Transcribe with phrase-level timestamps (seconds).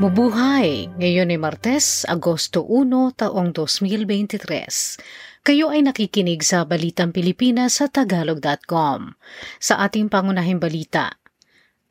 [0.00, 0.88] Mabuhay!
[0.96, 4.40] Ngayon ay Martes, Agosto 1, taong 2023.
[5.44, 9.12] Kayo ay nakikinig sa Balitang Pilipinas sa Tagalog.com.
[9.60, 11.20] Sa ating pangunahing balita,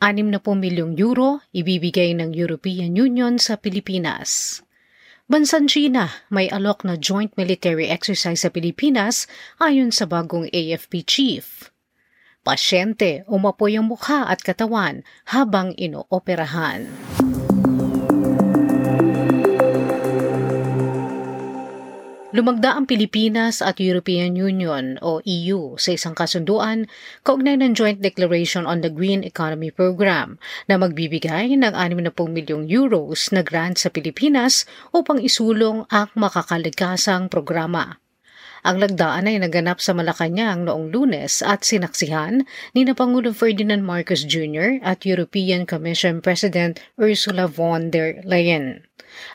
[0.01, 4.65] 60 milyong euro ibibigay ng European Union sa Pilipinas.
[5.29, 9.29] Bansang China may alok na joint military exercise sa Pilipinas
[9.61, 11.69] ayon sa bagong AFP chief.
[12.41, 16.89] Pasyente, umapoy ang mukha at katawan habang inooperahan.
[22.39, 26.87] Lumagda ang Pilipinas at European Union o EU sa isang kasunduan
[27.27, 30.39] kaugnay ng Joint Declaration on the Green Economy Program
[30.71, 34.63] na magbibigay ng 60 milyong euros na grant sa Pilipinas
[34.95, 37.99] upang isulong ang makakaligtasang programa.
[38.67, 42.43] Ang lagdaan ay naganap sa Malacanang noong lunes at sinaksihan
[42.75, 44.83] ni na Pangulong Ferdinand Marcos Jr.
[44.83, 48.83] at European Commission President Ursula von der Leyen.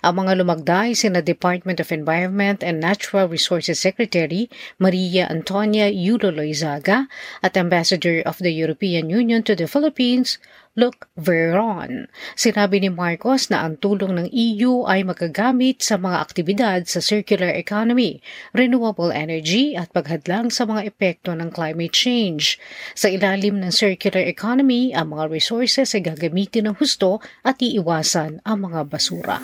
[0.07, 4.47] Ang mga lumagda ay sina Department of Environment and Natural Resources Secretary
[4.79, 7.11] Maria Antonia Yulo Loizaga
[7.43, 10.39] at Ambassador of the European Union to the Philippines
[10.75, 12.11] Luc Veron.
[12.35, 17.55] Sinabi ni Marcos na ang tulong ng EU ay magagamit sa mga aktibidad sa circular
[17.55, 18.19] economy,
[18.51, 22.59] renewable energy at paghadlang sa mga epekto ng climate change.
[22.99, 28.67] Sa ilalim ng circular economy, ang mga resources ay gagamitin ng husto at iiwasan ang
[28.67, 29.39] mga basura.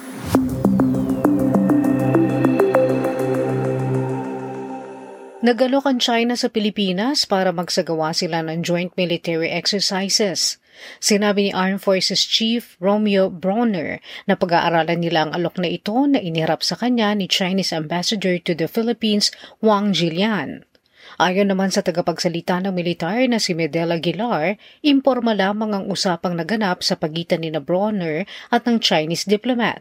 [5.41, 10.61] Nagalok ang China sa Pilipinas para magsagawa sila ng joint military exercises.
[11.01, 16.21] Sinabi ni Armed Forces Chief Romeo Bronner na pag-aaralan nila ang alok na ito na
[16.21, 19.33] inirap sa kanya ni Chinese Ambassador to the Philippines
[19.65, 20.69] Wang Jilian.
[21.17, 26.85] Ayon naman sa tagapagsalita ng militar na si Medela Aguilar, imporma lamang ang usapang naganap
[26.85, 29.81] sa pagitan ni na Bronner at ng Chinese diplomat.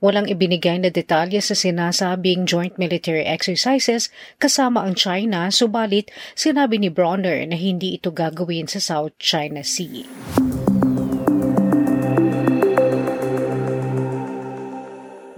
[0.00, 4.08] Walang ibinigay na detalye sa sinasabing joint military exercises
[4.40, 10.08] kasama ang China, subalit sinabi ni Bronner na hindi ito gagawin sa South China Sea.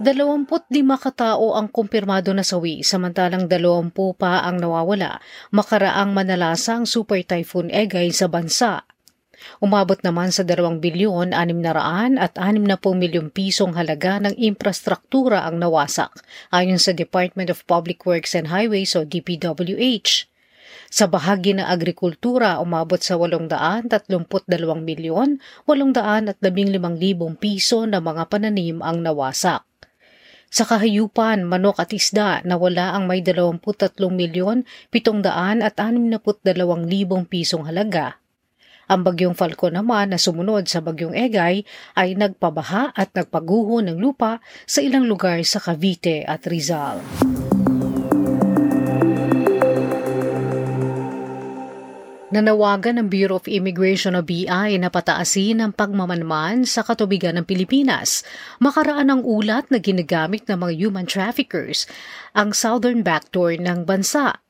[0.03, 7.19] Dalawamput lima katao ang kumpirmado na sawi samantalang dalawampu pa ang nawawala makaraang manalasang super
[7.23, 8.83] typhoon Egay sa bansa.
[9.59, 16.21] Umabot naman sa 2 bilyon 600 at 60 milyong pisong halaga ng infrastruktura ang nawasak,
[16.53, 20.29] ayon sa Department of Public Works and Highways o DPWH.
[20.93, 24.05] Sa bahagi ng agrikultura, umabot sa 832
[24.77, 29.65] milyon 815 libong piso na mga pananim ang nawasak.
[30.53, 36.45] Sa kahayupan, manok at isda, nawala ang may 23 milyon 700 at 62
[36.85, 38.21] libong pisong halaga
[38.91, 41.63] ang bagyong Falcon naman na sumunod sa bagyong Egay
[41.95, 46.99] ay nagpabaha at nagpaguho ng lupa sa ilang lugar sa Cavite at Rizal.
[52.33, 58.25] Nanawagan ng Bureau of Immigration o BI na pataasin ang pagmamanman sa katubigan ng Pilipinas.
[58.57, 61.85] Makaraan ang ulat na ginagamit ng mga human traffickers
[62.33, 64.42] ang southern backdoor ng bansa.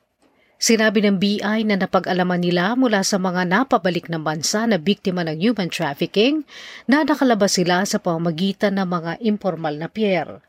[0.64, 5.36] Sinabi ng BI na napag-alaman nila mula sa mga napabalik ng bansa na biktima ng
[5.36, 6.48] human trafficking
[6.88, 10.40] na nakalabas sila sa pamamagitan ng mga informal na pier.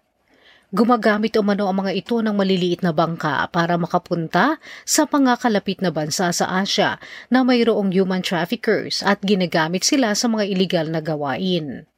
[0.70, 5.90] Gumagamit umano ang mga ito ng maliliit na bangka para makapunta sa mga kalapit na
[5.90, 11.90] bansa sa Asia na mayroong human traffickers at ginagamit sila sa mga iligal na gawain.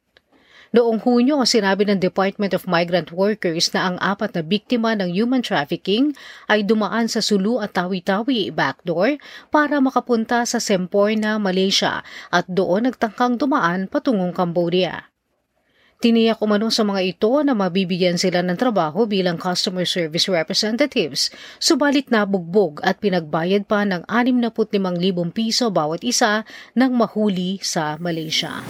[0.75, 5.39] Noong Hunyo, sinabi ng Department of Migrant Workers na ang apat na biktima ng human
[5.39, 6.11] trafficking
[6.51, 9.15] ay dumaan sa Sulu at Tawi-Tawi backdoor
[9.47, 12.03] para makapunta sa Semporna, Malaysia
[12.35, 15.07] at doon nagtangkang dumaan patungong Cambodia.
[15.97, 22.13] Tiniyak umano sa mga ito na mabibigyan sila ng trabaho bilang customer service representatives, subalit
[22.13, 24.77] nabugbog at pinagbayad pa ng 65,000
[25.33, 26.45] piso bawat isa
[26.77, 28.61] ng mahuli sa Malaysia.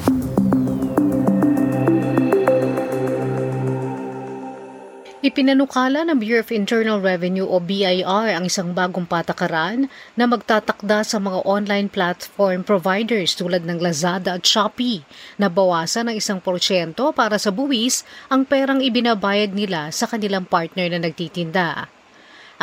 [5.27, 11.19] Ipinanukala ng Bureau of Internal Revenue o BIR ang isang bagong patakaran na magtatakda sa
[11.19, 15.03] mga online platform providers tulad ng Lazada at Shopee
[15.35, 20.95] na bawasan ng isang porsyento para sa buwis ang perang ibinabayad nila sa kanilang partner
[20.95, 21.91] na nagtitinda.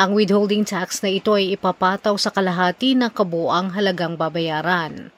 [0.01, 5.13] Ang withholding tax na ito ay ipapataw sa kalahati ng kabuang halagang babayaran.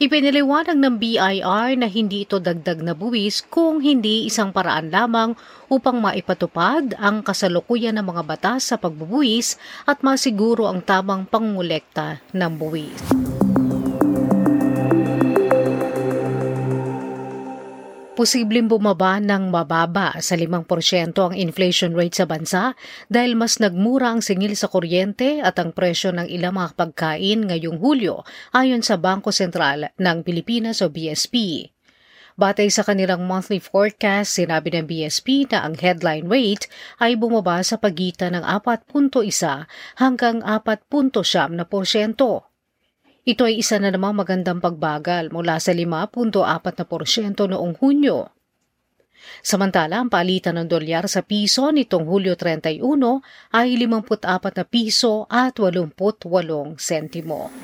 [0.00, 5.36] Ipiniliwanag ng BIR na hindi ito dagdag na buwis kung hindi isang paraan lamang
[5.68, 12.52] upang maipatupad ang kasalukuyan ng mga batas sa pagbubuwis at masiguro ang tamang pangungulekta ng
[12.56, 13.19] buwis.
[18.20, 20.52] Posibleng bumaba ng mababa sa 5%
[21.16, 22.76] ang inflation rate sa bansa
[23.08, 27.80] dahil mas nagmura ang singil sa kuryente at ang presyo ng ilang mga pagkain ngayong
[27.80, 28.20] Hulyo
[28.52, 31.64] ayon sa Bangko Sentral ng Pilipinas o BSP.
[32.36, 36.68] Batay sa kanilang monthly forecast, sinabi ng BSP na ang headline rate
[37.00, 39.64] ay bumaba sa pagitan ng 4.1
[39.96, 42.49] hanggang 4.7 na porsyento.
[43.30, 46.34] Ito ay isa na namang magandang pagbagal mula sa 5.4%
[47.46, 48.26] noong Hunyo.
[49.38, 52.82] Samantala, ang palitan ng dolyar sa piso nitong Hulyo 31
[53.54, 55.94] ay 54 na piso at 88
[56.74, 57.54] sentimo.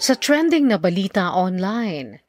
[0.00, 2.24] Sa trending na balita online,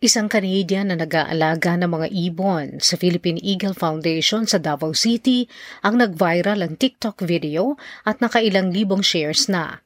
[0.00, 5.44] Isang Canadian na nag-aalaga ng mga ibon sa Philippine Eagle Foundation sa Davao City
[5.84, 7.76] ang nag-viral ang TikTok video
[8.08, 9.84] at nakailang libong shares na.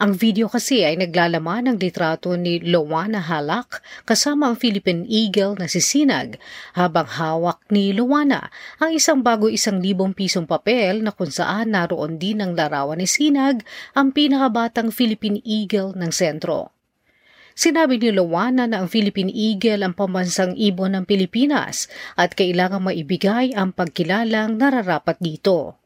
[0.00, 5.68] Ang video kasi ay naglalaman ng litrato ni Lowana Halak kasama ang Philippine Eagle na
[5.68, 6.40] si Sinag
[6.72, 8.48] habang hawak ni Lowana
[8.80, 13.04] ang isang bago isang libong pisong papel na kung saan naroon din ang larawan ni
[13.04, 13.60] Sinag
[13.92, 16.75] ang pinakabatang Philippine Eagle ng sentro.
[17.56, 23.56] Sinabi ni Luwana na ang Philippine Eagle ang pambansang ibon ng Pilipinas at kailangan maibigay
[23.56, 25.80] ang pagkilalang nararapat dito.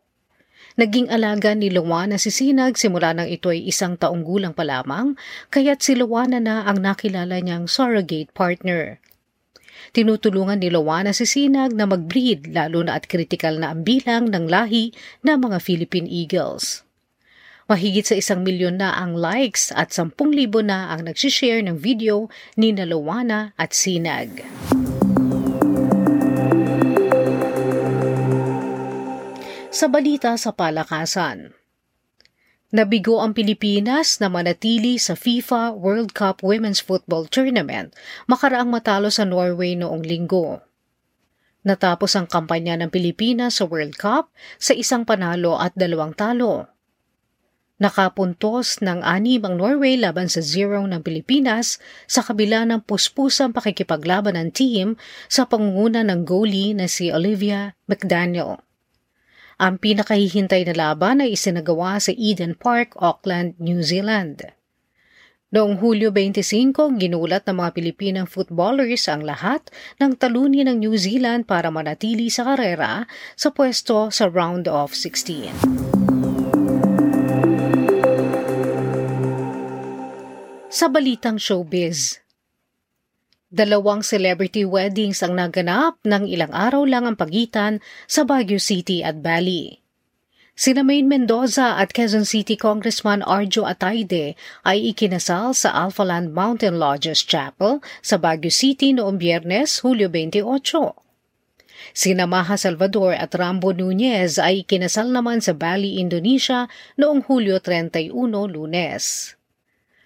[0.75, 5.15] Naging alaga ni Luwana si Sinag simula nang ito ay isang taong gulang pa lamang,
[5.55, 8.99] kaya't si Luwana na ang nakilala niyang surrogate partner.
[9.95, 14.51] Tinutulungan ni Luwana si Sinag na mag-breed lalo na at kritikal na ang bilang ng
[14.51, 14.91] lahi
[15.23, 16.83] ng mga Philippine Eagles.
[17.71, 22.27] Mahigit sa isang milyon na ang likes at sampung libo na ang nagsishare ng video
[22.59, 24.43] ni Nalawana at Sinag.
[29.71, 31.55] Sa balita sa palakasan,
[32.75, 37.95] Nabigo ang Pilipinas na manatili sa FIFA World Cup Women's Football Tournament
[38.27, 40.59] makaraang matalo sa Norway noong linggo.
[41.63, 46.80] Natapos ang kampanya ng Pilipinas sa World Cup sa isang panalo at dalawang talo.
[47.81, 54.37] Nakapuntos ng anim ang Norway laban sa zero ng Pilipinas sa kabila ng puspusang pakikipaglaban
[54.37, 55.01] ng team
[55.33, 58.61] sa pangunguna ng goalie na si Olivia McDaniel.
[59.57, 64.45] Ang pinakahihintay na laban ay isinagawa sa Eden Park, Auckland, New Zealand.
[65.51, 69.67] Noong Hulyo 25, ginulat ng mga Pilipinang footballers ang lahat
[69.97, 76.00] ng talunin ng New Zealand para manatili sa karera sa pwesto sa round of 16.
[80.81, 82.25] Sa balitang showbiz,
[83.53, 89.21] Dalawang celebrity weddings ang naganap ng ilang araw lang ang pagitan sa Baguio City at
[89.21, 89.77] Bali.
[90.57, 97.29] Sina Maine Mendoza at Quezon City Congressman Arjo Atayde ay ikinasal sa Alphaland Mountain Lodges
[97.29, 100.97] Chapel sa Baguio City noong biyernes, Hulyo 28.
[101.93, 108.17] Sina Maha Salvador at Rambo Nunez ay ikinasal naman sa Bali, Indonesia noong Hulyo 31,
[108.49, 109.37] lunes.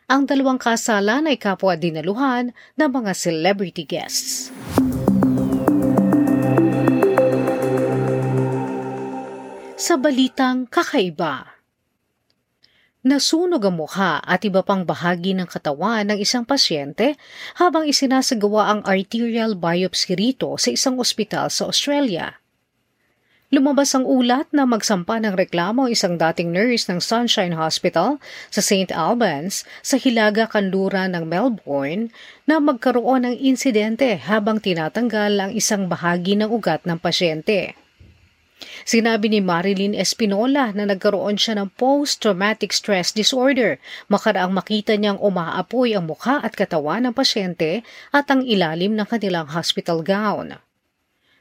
[0.04, 4.52] Ang dalawang kasalan ay kapwa dinaluhan ng mga celebrity guests.
[9.80, 11.56] Sa balitang kakaiba,
[13.04, 17.20] Nasunog ang mukha at iba pang bahagi ng katawan ng isang pasyente
[17.60, 22.43] habang isinasagawa ang arterial biopsy rito sa isang ospital sa Australia.
[23.54, 28.18] Lumabas ang ulat na magsampa ng reklamo isang dating nurse ng Sunshine Hospital
[28.50, 28.90] sa St.
[28.90, 32.10] Albans sa Hilaga, Kanluran ng Melbourne
[32.50, 37.78] na magkaroon ng insidente habang tinatanggal ang isang bahagi ng ugat ng pasyente.
[38.82, 43.78] Sinabi ni Marilyn Espinola na nagkaroon siya ng post-traumatic stress disorder
[44.10, 49.46] makaraang makita niyang umaapoy ang mukha at katawan ng pasyente at ang ilalim ng kanilang
[49.46, 50.58] hospital gown.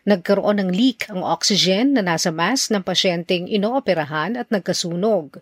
[0.04, 5.40] Nagkaroon ng leak ang oxygen na nasa mask ng pasyenteng inooperahan at nagkasunog.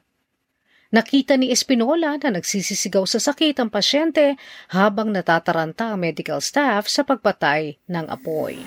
[0.93, 4.37] Nakita ni Espinola na nagsisisigaw sa sakit ang pasyente
[4.69, 8.61] habang natataranta ang medical staff sa pagpatay ng apoy.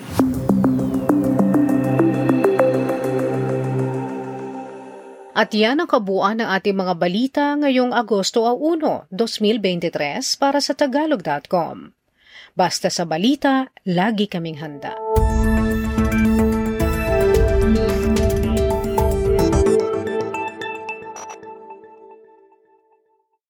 [5.34, 11.90] At yan ang kabuuan ng ating mga balita ngayong Agosto 1, 2023 para sa Tagalog.com.
[12.54, 14.94] Basta sa balita, lagi kaming handa.